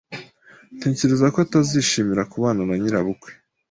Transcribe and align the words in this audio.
Ntekereza 0.77 1.25
ko 1.33 1.37
atazishimira 1.45 2.27
kubana 2.31 2.61
na 2.65 2.75
nyirabukwe. 2.79 3.29